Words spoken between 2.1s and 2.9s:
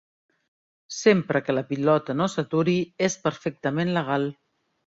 no s'aturi,